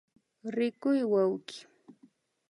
Rikuy 0.55 0.99
wawki 1.13 1.59